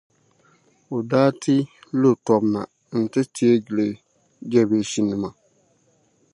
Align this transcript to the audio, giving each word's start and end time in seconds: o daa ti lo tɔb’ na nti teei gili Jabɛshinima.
o 0.95 0.97
daa 1.11 1.29
ti 1.41 1.55
lo 1.99 2.11
tɔb’ 2.25 2.43
na 2.53 2.61
nti 3.01 3.21
teei 3.35 3.57
gili 3.65 3.87
Jabɛshinima. 4.51 5.29